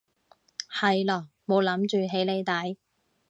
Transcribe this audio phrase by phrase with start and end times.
[0.67, 2.79] 係囉冇諗住起你底